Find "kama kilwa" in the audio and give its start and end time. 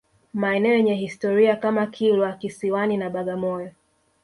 1.55-2.33